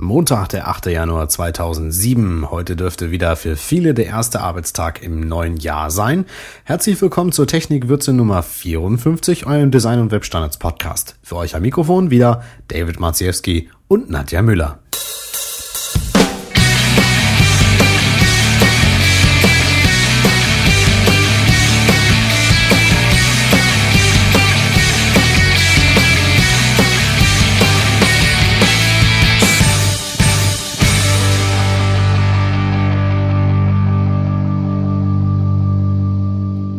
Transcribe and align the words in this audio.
Montag, 0.00 0.50
der 0.50 0.68
8. 0.68 0.86
Januar 0.86 1.28
2007. 1.28 2.52
Heute 2.52 2.76
dürfte 2.76 3.10
wieder 3.10 3.34
für 3.34 3.56
viele 3.56 3.94
der 3.94 4.06
erste 4.06 4.40
Arbeitstag 4.40 5.02
im 5.02 5.26
neuen 5.26 5.56
Jahr 5.56 5.90
sein. 5.90 6.24
Herzlich 6.62 7.02
willkommen 7.02 7.32
zur 7.32 7.48
Technikwürze 7.48 8.12
Nummer 8.12 8.44
54, 8.44 9.46
eurem 9.46 9.72
Design- 9.72 9.98
und 9.98 10.12
Webstandards 10.12 10.56
Podcast. 10.56 11.16
Für 11.24 11.34
euch 11.34 11.56
am 11.56 11.62
Mikrofon 11.62 12.12
wieder 12.12 12.44
David 12.68 13.00
Marziewski 13.00 13.70
und 13.88 14.08
Nadja 14.08 14.40
Müller. 14.40 14.78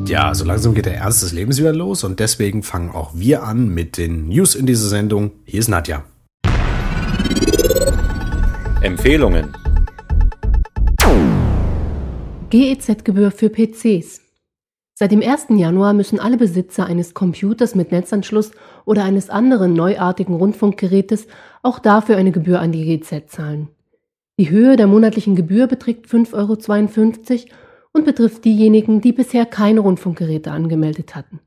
Ja, 0.09 0.33
so 0.33 0.43
langsam 0.43 0.73
geht 0.73 0.87
der 0.87 0.95
Ernst 0.95 1.21
des 1.21 1.33
Lebens 1.33 1.59
wieder 1.59 1.71
los 1.71 2.03
und 2.03 2.19
deswegen 2.19 2.63
fangen 2.63 2.89
auch 2.89 3.11
wir 3.13 3.43
an 3.43 3.69
mit 3.69 3.95
den 3.99 4.27
News 4.27 4.55
in 4.55 4.65
dieser 4.65 4.89
Sendung. 4.89 5.33
Hier 5.45 5.59
ist 5.59 5.67
Nadja. 5.67 6.03
Empfehlungen. 8.81 9.53
GEZ-Gebühr 12.49 13.29
für 13.29 13.49
PCs. 13.49 14.21
Seit 14.95 15.11
dem 15.11 15.21
1. 15.21 15.49
Januar 15.49 15.93
müssen 15.93 16.19
alle 16.19 16.37
Besitzer 16.37 16.87
eines 16.87 17.13
Computers 17.13 17.75
mit 17.75 17.91
Netzanschluss 17.91 18.49
oder 18.85 19.03
eines 19.03 19.29
anderen 19.29 19.73
neuartigen 19.73 20.33
Rundfunkgerätes 20.33 21.27
auch 21.61 21.77
dafür 21.77 22.17
eine 22.17 22.31
Gebühr 22.31 22.59
an 22.59 22.71
die 22.71 22.83
GEZ 22.83 23.27
zahlen. 23.27 23.67
Die 24.39 24.49
Höhe 24.49 24.75
der 24.75 24.87
monatlichen 24.87 25.35
Gebühr 25.35 25.67
beträgt 25.67 26.07
5,52 26.07 26.33
Euro 26.33 26.55
und 27.93 28.05
betrifft 28.05 28.45
diejenigen, 28.45 29.01
die 29.01 29.13
bisher 29.13 29.45
keine 29.45 29.81
Rundfunkgeräte 29.81 30.51
angemeldet 30.51 31.15
hatten. 31.15 31.39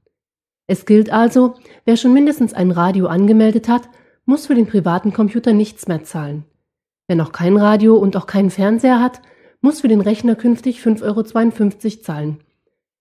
Es 0.67 0.87
gilt 0.87 1.13
also, 1.13 1.55
wer 1.85 1.97
schon 1.97 2.13
mindestens 2.13 2.55
ein 2.55 2.71
Radio 2.71 3.07
angemeldet 3.07 3.69
hat, 3.69 3.89
muss 4.25 4.47
für 4.47 4.55
den 4.55 4.67
privaten 4.67 5.13
Computer 5.13 5.53
nichts 5.53 5.89
mehr 5.89 6.05
zahlen. 6.05 6.45
Wer 7.09 7.17
noch 7.17 7.33
kein 7.33 7.57
Radio 7.57 7.97
und 7.97 8.17
auch 8.17 8.27
keinen 8.27 8.51
Fernseher 8.51 9.01
hat, 9.01 9.21
muss 9.61 9.81
für 9.81 9.89
den 9.89 10.01
Rechner 10.01 10.35
künftig 10.35 10.81
5,52 10.81 11.03
Euro 11.05 12.03
zahlen. 12.03 12.41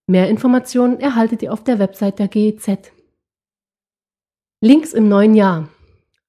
Mehr 0.08 0.30
Informationen 0.30 1.00
erhaltet 1.00 1.42
ihr 1.44 1.54
auf 1.54 1.64
der 1.64 1.80
Website 1.80 2.20
der 2.20 2.28
GEZ. 2.28 2.92
Links 4.62 4.94
im 4.94 5.08
neuen 5.08 5.36
Jahr. 5.36 5.70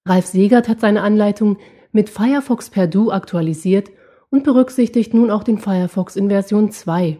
Ralf 0.06 0.26
Segert 0.26 0.68
hat 0.68 0.80
seine 0.80 1.02
Anleitung 1.02 1.58
mit 1.92 2.08
Firefox 2.08 2.70
per 2.70 2.86
Du 2.86 3.10
aktualisiert 3.10 3.90
und 4.32 4.44
berücksichtigt 4.44 5.14
nun 5.14 5.30
auch 5.30 5.44
den 5.44 5.58
Firefox 5.58 6.16
in 6.16 6.28
Version 6.28 6.72
2. 6.72 7.18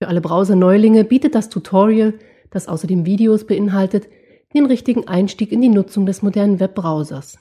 Für 0.00 0.08
alle 0.08 0.20
Browser-Neulinge 0.20 1.04
bietet 1.04 1.34
das 1.34 1.48
Tutorial, 1.48 2.14
das 2.50 2.68
außerdem 2.68 3.04
Videos 3.04 3.46
beinhaltet, 3.46 4.08
den 4.54 4.66
richtigen 4.66 5.08
Einstieg 5.08 5.50
in 5.50 5.60
die 5.60 5.68
Nutzung 5.68 6.06
des 6.06 6.22
modernen 6.22 6.60
Webbrowsers. 6.60 7.38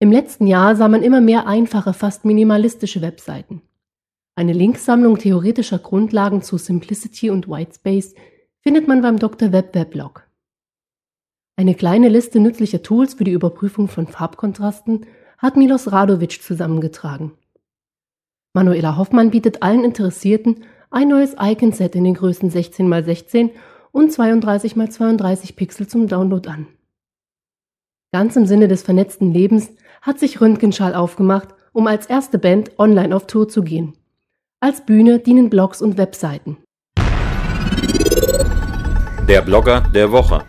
Im 0.00 0.10
letzten 0.10 0.46
Jahr 0.46 0.74
sah 0.76 0.88
man 0.88 1.02
immer 1.02 1.20
mehr 1.20 1.46
einfache, 1.46 1.94
fast 1.94 2.24
minimalistische 2.24 3.00
Webseiten. 3.00 3.62
Eine 4.34 4.52
Linksammlung 4.52 5.16
theoretischer 5.18 5.78
Grundlagen 5.78 6.42
zu 6.42 6.58
Simplicity 6.58 7.30
und 7.30 7.48
Whitespace 7.48 8.14
findet 8.60 8.88
man 8.88 9.02
beim 9.02 9.18
Dr. 9.18 9.52
Web 9.52 9.74
Weblog. 9.74 10.28
Eine 11.56 11.74
kleine 11.74 12.08
Liste 12.08 12.40
nützlicher 12.40 12.82
Tools 12.82 13.14
für 13.14 13.24
die 13.24 13.32
Überprüfung 13.32 13.88
von 13.88 14.06
Farbkontrasten 14.06 15.06
hat 15.38 15.56
Milos 15.56 15.92
Radovic 15.92 16.42
zusammengetragen. 16.42 17.32
Manuela 18.54 18.96
Hoffmann 18.96 19.30
bietet 19.30 19.62
allen 19.62 19.84
Interessierten 19.84 20.64
ein 20.90 21.08
neues 21.08 21.34
Icon-Set 21.38 21.94
in 21.94 22.04
den 22.04 22.14
Größen 22.14 22.50
16x16 22.50 23.50
und 23.92 24.10
32x32 24.10 25.56
Pixel 25.56 25.86
zum 25.86 26.06
Download 26.08 26.48
an. 26.48 26.66
Ganz 28.12 28.36
im 28.36 28.46
Sinne 28.46 28.68
des 28.68 28.82
vernetzten 28.82 29.32
Lebens 29.32 29.70
hat 30.00 30.18
sich 30.18 30.40
Röntgenschall 30.40 30.94
aufgemacht, 30.94 31.48
um 31.72 31.86
als 31.86 32.06
erste 32.06 32.38
Band 32.38 32.78
online 32.78 33.14
auf 33.14 33.26
Tour 33.26 33.48
zu 33.48 33.62
gehen. 33.62 33.94
Als 34.60 34.86
Bühne 34.86 35.18
dienen 35.18 35.50
Blogs 35.50 35.82
und 35.82 35.98
Webseiten. 35.98 36.56
Der 39.28 39.42
Blogger 39.42 39.82
der 39.94 40.12
Woche. 40.12 40.44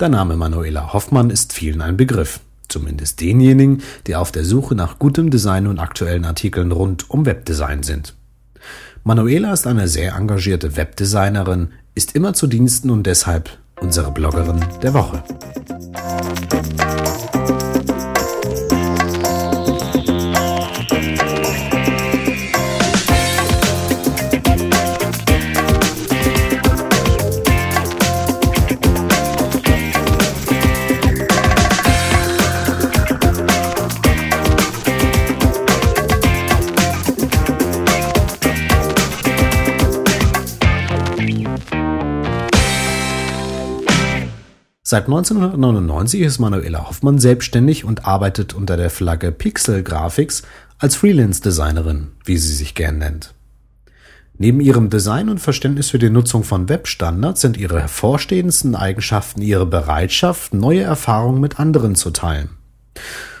Der 0.00 0.08
Name 0.08 0.36
Manuela 0.36 0.92
Hoffmann 0.92 1.28
ist 1.28 1.52
vielen 1.52 1.82
ein 1.82 1.96
Begriff. 1.96 2.38
Zumindest 2.68 3.20
denjenigen, 3.20 3.82
die 4.06 4.14
auf 4.14 4.30
der 4.30 4.44
Suche 4.44 4.76
nach 4.76 5.00
gutem 5.00 5.30
Design 5.30 5.66
und 5.66 5.80
aktuellen 5.80 6.24
Artikeln 6.24 6.70
rund 6.70 7.10
um 7.10 7.26
Webdesign 7.26 7.82
sind. 7.82 8.14
Manuela 9.02 9.52
ist 9.52 9.66
eine 9.66 9.88
sehr 9.88 10.14
engagierte 10.14 10.76
Webdesignerin, 10.76 11.72
ist 11.96 12.14
immer 12.14 12.32
zu 12.32 12.46
Diensten 12.46 12.90
und 12.90 13.06
deshalb 13.06 13.58
unsere 13.80 14.12
Bloggerin 14.12 14.64
der 14.82 14.94
Woche. 14.94 15.24
Seit 44.82 45.04
1999 45.04 46.22
ist 46.22 46.38
Manuela 46.38 46.88
Hoffmann 46.88 47.18
selbstständig 47.18 47.84
und 47.84 48.06
arbeitet 48.06 48.54
unter 48.54 48.78
der 48.78 48.88
Flagge 48.88 49.32
Pixel 49.32 49.82
Graphics 49.82 50.44
als 50.78 50.96
Freelance-Designerin, 50.96 52.12
wie 52.24 52.38
sie 52.38 52.54
sich 52.54 52.74
gern 52.74 52.96
nennt. 52.96 53.34
Neben 54.38 54.60
ihrem 54.60 54.88
Design 54.88 55.28
und 55.28 55.40
Verständnis 55.40 55.90
für 55.90 55.98
die 55.98 56.08
Nutzung 56.08 56.44
von 56.44 56.70
Webstandards 56.70 57.42
sind 57.42 57.58
ihre 57.58 57.80
hervorstehendsten 57.80 58.74
Eigenschaften 58.74 59.42
ihre 59.42 59.66
Bereitschaft, 59.66 60.54
neue 60.54 60.82
Erfahrungen 60.82 61.42
mit 61.42 61.60
anderen 61.60 61.94
zu 61.94 62.10
teilen. 62.10 62.48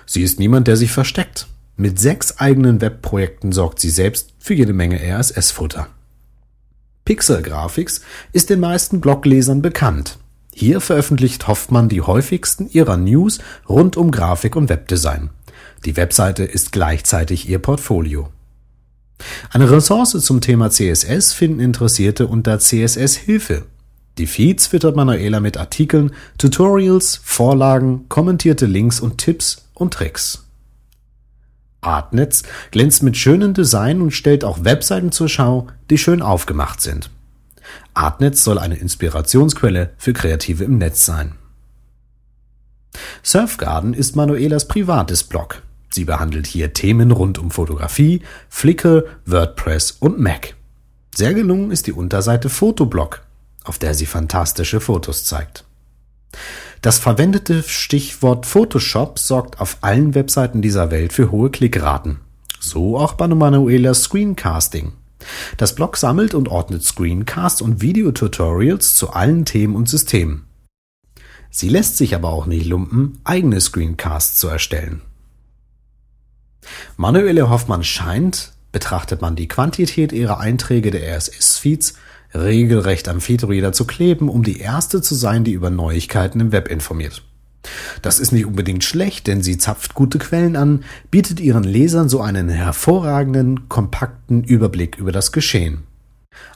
Sie 0.04 0.22
ist 0.22 0.38
niemand, 0.38 0.66
der 0.66 0.76
sich 0.76 0.90
versteckt. 0.90 1.46
Mit 1.76 1.98
sechs 1.98 2.38
eigenen 2.38 2.82
Webprojekten 2.82 3.52
sorgt 3.52 3.80
sie 3.80 3.90
selbst 3.90 4.34
für 4.38 4.52
jede 4.52 4.74
Menge 4.74 5.00
RSS-Futter. 5.00 5.88
Pixel 7.08 7.40
Graphics 7.40 8.02
ist 8.34 8.50
den 8.50 8.60
meisten 8.60 9.00
Bloglesern 9.00 9.62
bekannt. 9.62 10.18
Hier 10.52 10.82
veröffentlicht 10.82 11.48
Hoffmann 11.48 11.88
die 11.88 12.02
häufigsten 12.02 12.68
ihrer 12.68 12.98
News 12.98 13.38
rund 13.66 13.96
um 13.96 14.10
Grafik 14.10 14.56
und 14.56 14.68
Webdesign. 14.68 15.30
Die 15.86 15.96
Webseite 15.96 16.44
ist 16.44 16.70
gleichzeitig 16.70 17.48
ihr 17.48 17.60
Portfolio. 17.60 18.28
Eine 19.48 19.70
Ressource 19.70 20.22
zum 20.22 20.42
Thema 20.42 20.68
CSS 20.68 21.32
finden 21.32 21.60
Interessierte 21.60 22.26
unter 22.26 22.58
CSS 22.58 23.16
Hilfe. 23.16 23.62
Die 24.18 24.26
Feeds 24.26 24.66
füttert 24.66 24.94
Manuela 24.94 25.40
mit 25.40 25.56
Artikeln, 25.56 26.10
Tutorials, 26.36 27.22
Vorlagen, 27.24 28.06
kommentierte 28.10 28.66
Links 28.66 29.00
und 29.00 29.16
Tipps 29.16 29.64
und 29.72 29.94
Tricks. 29.94 30.47
Artnetz 31.80 32.42
glänzt 32.70 33.02
mit 33.02 33.16
schönem 33.16 33.54
Design 33.54 34.00
und 34.00 34.10
stellt 34.10 34.44
auch 34.44 34.64
Webseiten 34.64 35.12
zur 35.12 35.28
Schau, 35.28 35.68
die 35.90 35.98
schön 35.98 36.22
aufgemacht 36.22 36.80
sind. 36.80 37.10
Artnetz 37.94 38.44
soll 38.44 38.58
eine 38.58 38.76
Inspirationsquelle 38.76 39.90
für 39.96 40.12
Kreative 40.12 40.64
im 40.64 40.78
Netz 40.78 41.04
sein. 41.04 41.34
Surfgarden 43.22 43.94
ist 43.94 44.16
Manuelas 44.16 44.66
privates 44.66 45.24
Blog. 45.24 45.62
Sie 45.90 46.04
behandelt 46.04 46.46
hier 46.46 46.72
Themen 46.72 47.10
rund 47.10 47.38
um 47.38 47.50
Fotografie, 47.50 48.22
Flickr, 48.48 49.04
WordPress 49.26 49.92
und 49.92 50.18
Mac. 50.18 50.54
Sehr 51.14 51.34
gelungen 51.34 51.70
ist 51.70 51.86
die 51.86 51.92
Unterseite 51.92 52.48
Fotoblog, 52.48 53.22
auf 53.64 53.78
der 53.78 53.94
sie 53.94 54.06
fantastische 54.06 54.80
Fotos 54.80 55.24
zeigt. 55.24 55.64
Das 56.82 56.98
verwendete 56.98 57.62
Stichwort 57.62 58.46
Photoshop 58.46 59.18
sorgt 59.18 59.60
auf 59.60 59.78
allen 59.80 60.14
Webseiten 60.14 60.62
dieser 60.62 60.90
Welt 60.90 61.12
für 61.12 61.30
hohe 61.30 61.50
Klickraten. 61.50 62.20
So 62.60 62.98
auch 62.98 63.14
bei 63.14 63.26
Manuelas 63.28 64.04
Screencasting. 64.04 64.92
Das 65.56 65.74
Blog 65.74 65.96
sammelt 65.96 66.34
und 66.34 66.48
ordnet 66.48 66.84
Screencasts 66.84 67.60
und 67.60 67.80
Videotutorials 67.80 68.94
zu 68.94 69.10
allen 69.10 69.44
Themen 69.44 69.74
und 69.74 69.88
Systemen. 69.88 70.44
Sie 71.50 71.68
lässt 71.68 71.96
sich 71.96 72.14
aber 72.14 72.28
auch 72.28 72.46
nicht 72.46 72.66
lumpen, 72.66 73.18
eigene 73.24 73.60
Screencasts 73.60 74.36
zu 74.36 74.48
erstellen. 74.48 75.02
Manuele 76.96 77.48
Hoffmann 77.48 77.82
scheint, 77.82 78.52
betrachtet 78.70 79.22
man 79.22 79.34
die 79.34 79.48
Quantität 79.48 80.12
ihrer 80.12 80.38
Einträge 80.38 80.90
der 80.90 81.16
RSS-Feeds, 81.16 81.94
regelrecht 82.34 83.08
am 83.08 83.20
Feedreader 83.20 83.72
zu 83.72 83.86
kleben, 83.86 84.28
um 84.28 84.42
die 84.42 84.60
erste 84.60 85.02
zu 85.02 85.14
sein, 85.14 85.44
die 85.44 85.52
über 85.52 85.70
Neuigkeiten 85.70 86.40
im 86.40 86.52
Web 86.52 86.68
informiert. 86.68 87.22
Das 88.02 88.20
ist 88.20 88.32
nicht 88.32 88.46
unbedingt 88.46 88.84
schlecht, 88.84 89.26
denn 89.26 89.42
sie 89.42 89.58
zapft 89.58 89.94
gute 89.94 90.18
Quellen 90.18 90.56
an, 90.56 90.84
bietet 91.10 91.40
ihren 91.40 91.64
Lesern 91.64 92.08
so 92.08 92.20
einen 92.20 92.48
hervorragenden, 92.48 93.68
kompakten 93.68 94.44
Überblick 94.44 94.96
über 94.96 95.12
das 95.12 95.32
Geschehen. 95.32 95.82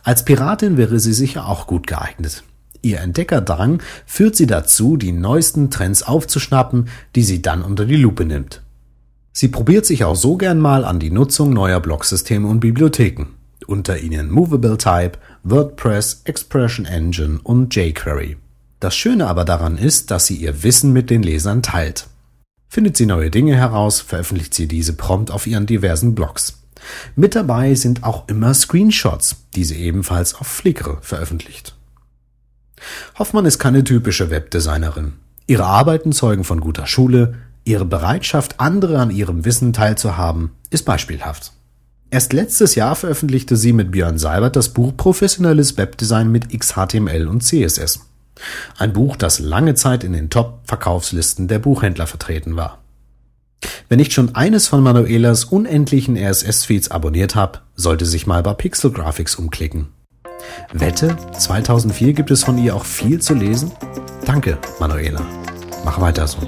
Als 0.04 0.24
Piratin 0.24 0.76
wäre 0.76 1.00
sie 1.00 1.12
sicher 1.12 1.48
auch 1.48 1.66
gut 1.66 1.86
geeignet. 1.86 2.44
Ihr 2.82 3.00
Entdeckerdrang 3.00 3.80
führt 4.06 4.36
sie 4.36 4.46
dazu, 4.46 4.96
die 4.96 5.12
neuesten 5.12 5.70
Trends 5.70 6.02
aufzuschnappen, 6.02 6.88
die 7.14 7.22
sie 7.22 7.42
dann 7.42 7.62
unter 7.62 7.84
die 7.84 7.96
Lupe 7.96 8.24
nimmt. 8.24 8.62
Sie 9.32 9.48
probiert 9.48 9.86
sich 9.86 10.04
auch 10.04 10.16
so 10.16 10.36
gern 10.36 10.58
mal 10.58 10.84
an 10.84 10.98
die 10.98 11.10
Nutzung 11.10 11.52
neuer 11.52 11.80
Blocksysteme 11.80 12.46
und 12.46 12.60
Bibliotheken. 12.60 13.28
Unter 13.66 13.98
ihnen 13.98 14.30
Movable 14.30 14.76
Type, 14.76 15.18
WordPress, 15.44 16.22
Expression 16.24 16.86
Engine 16.86 17.40
und 17.42 17.74
jQuery. 17.74 18.36
Das 18.78 18.94
Schöne 18.94 19.26
aber 19.26 19.44
daran 19.44 19.76
ist, 19.76 20.12
dass 20.12 20.26
sie 20.26 20.36
ihr 20.36 20.62
Wissen 20.62 20.92
mit 20.92 21.10
den 21.10 21.24
Lesern 21.24 21.62
teilt. 21.62 22.06
Findet 22.68 22.96
sie 22.96 23.06
neue 23.06 23.30
Dinge 23.30 23.56
heraus, 23.56 24.00
veröffentlicht 24.00 24.54
sie 24.54 24.68
diese 24.68 24.92
prompt 24.92 25.32
auf 25.32 25.48
ihren 25.48 25.66
diversen 25.66 26.14
Blogs. 26.14 26.62
Mit 27.16 27.34
dabei 27.34 27.74
sind 27.74 28.04
auch 28.04 28.28
immer 28.28 28.54
Screenshots, 28.54 29.36
die 29.56 29.64
sie 29.64 29.76
ebenfalls 29.82 30.34
auf 30.34 30.46
Flickr 30.46 30.98
veröffentlicht. 31.00 31.74
Hoffmann 33.18 33.44
ist 33.44 33.58
keine 33.58 33.82
typische 33.82 34.30
Webdesignerin. 34.30 35.14
Ihre 35.48 35.64
Arbeiten 35.64 36.12
zeugen 36.12 36.44
von 36.44 36.60
guter 36.60 36.86
Schule, 36.86 37.34
ihre 37.64 37.84
Bereitschaft, 37.84 38.60
andere 38.60 39.00
an 39.00 39.10
ihrem 39.10 39.44
Wissen 39.44 39.72
teilzuhaben, 39.72 40.50
ist 40.70 40.84
beispielhaft. 40.84 41.52
Erst 42.12 42.34
letztes 42.34 42.74
Jahr 42.74 42.94
veröffentlichte 42.94 43.56
sie 43.56 43.72
mit 43.72 43.90
Björn 43.90 44.18
Seibert 44.18 44.54
das 44.54 44.68
Buch 44.68 44.94
Professionelles 44.94 45.78
Webdesign 45.78 46.30
mit 46.30 46.50
XHTML 46.50 47.26
und 47.26 47.42
CSS. 47.42 48.00
Ein 48.76 48.92
Buch, 48.92 49.16
das 49.16 49.38
lange 49.38 49.74
Zeit 49.74 50.04
in 50.04 50.12
den 50.12 50.28
Top-Verkaufslisten 50.28 51.48
der 51.48 51.58
Buchhändler 51.58 52.06
vertreten 52.06 52.54
war. 52.54 52.80
Wer 53.88 53.96
nicht 53.96 54.12
schon 54.12 54.34
eines 54.34 54.68
von 54.68 54.82
Manuelas 54.82 55.44
unendlichen 55.46 56.18
RSS-Feeds 56.18 56.90
abonniert 56.90 57.34
hat, 57.34 57.62
sollte 57.76 58.04
sich 58.04 58.26
mal 58.26 58.42
bei 58.42 58.52
Pixel 58.52 58.90
Graphics 58.90 59.36
umklicken. 59.36 59.88
Wette, 60.74 61.16
2004 61.38 62.12
gibt 62.12 62.30
es 62.30 62.44
von 62.44 62.58
ihr 62.58 62.76
auch 62.76 62.84
viel 62.84 63.22
zu 63.22 63.32
lesen? 63.32 63.72
Danke, 64.26 64.58
Manuela. 64.78 65.22
Mach 65.82 65.98
weiter 65.98 66.28
so. 66.28 66.40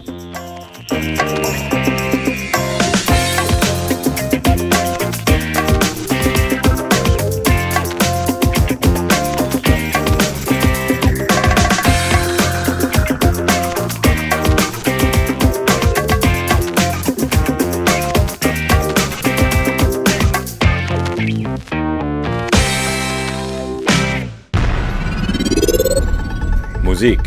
Musik. 27.05 27.21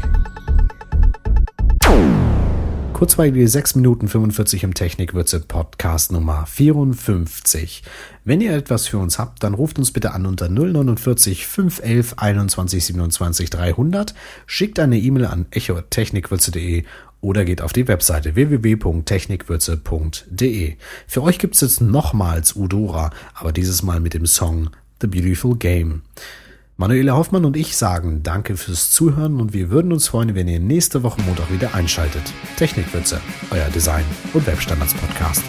Kurzweilige 2.94 3.48
6 3.48 3.76
Minuten 3.76 4.08
45 4.08 4.64
im 4.64 4.74
Technikwürze 4.74 5.40
Podcast 5.40 6.12
Nummer 6.12 6.48
54. 6.48 7.84
Wenn 8.26 8.42
ihr 8.42 8.54
etwas 8.54 8.88
für 8.88 8.98
uns 8.98 9.20
habt, 9.20 9.44
dann 9.44 9.54
ruft 9.54 9.78
uns 9.78 9.92
bitte 9.92 10.14
an 10.14 10.26
unter 10.26 10.50
049 10.50 11.46
511 11.46 12.16
21 12.18 12.86
27 12.88 13.52
300, 13.52 14.16
schickt 14.48 14.80
eine 14.80 14.98
E-Mail 14.98 15.28
an 15.28 15.46
echo.technikwürze.de 15.52 16.86
oder 17.22 17.46
geht 17.46 17.62
auf 17.62 17.72
die 17.72 17.88
Webseite 17.88 18.34
www.technikwürze.de. 18.34 20.76
Für 21.06 21.22
euch 21.22 21.38
gibt 21.38 21.54
es 21.54 21.62
jetzt 21.62 21.82
nochmals 21.82 22.56
Udora, 22.56 23.12
aber 23.36 23.52
dieses 23.52 23.84
Mal 23.84 24.00
mit 24.00 24.16
dem 24.16 24.26
Song 24.26 24.72
The 25.02 25.08
Beautiful 25.08 25.56
Game. 25.56 26.02
Manuela 26.80 27.16
Hoffmann 27.16 27.44
und 27.44 27.58
ich 27.58 27.76
sagen 27.76 28.22
Danke 28.22 28.56
fürs 28.56 28.92
Zuhören 28.92 29.42
und 29.42 29.52
wir 29.52 29.72
würden 29.72 29.92
uns 29.92 30.10
freuen, 30.10 30.36
wenn 30.36 30.48
ihr 30.48 30.60
nächste 30.60 31.02
Woche 31.02 31.20
Montag 31.24 31.52
wieder 31.52 31.74
einschaltet. 31.74 32.22
Technikwürze, 32.56 33.20
euer 33.50 33.68
Design- 33.70 34.06
und 34.34 34.46
Webstandards-Podcast. 34.46 35.44